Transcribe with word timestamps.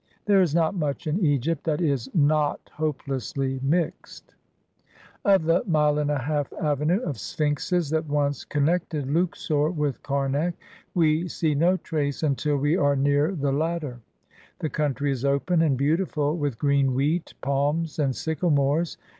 There 0.25 0.41
is 0.41 0.55
not 0.55 0.73
much 0.73 1.05
in 1.05 1.23
Egypt 1.23 1.63
that 1.65 1.79
is 1.79 2.09
not 2.15 2.71
hopelessly 2.73 3.59
mixed. 3.61 4.33
Of 5.23 5.43
the 5.43 5.63
mile 5.67 5.99
and 5.99 6.09
a 6.09 6.17
half 6.17 6.51
avenue 6.53 7.01
of 7.01 7.19
Sphinxes 7.19 7.91
that 7.91 8.07
once 8.09 8.43
connected 8.43 9.05
Luxor 9.07 9.69
with 9.69 10.01
Karnak, 10.01 10.55
we 10.95 11.27
see 11.27 11.53
no 11.53 11.77
trace 11.77 12.23
until 12.23 12.57
we 12.57 12.75
are 12.75 12.95
near 12.95 13.35
the 13.35 13.51
latter. 13.51 13.99
The 14.57 14.71
covmtry 14.71 15.11
is 15.11 15.23
open 15.23 15.61
and 15.61 15.77
beautiful 15.77 16.35
with 16.35 16.57
green 16.57 16.95
wheat, 16.95 17.35
palms, 17.41 17.99
and 17.99 18.15
sycamores. 18.15 18.97